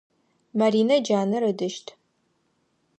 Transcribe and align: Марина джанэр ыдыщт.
Марина 0.59 0.95
джанэр 1.05 1.43
ыдыщт. 1.51 1.85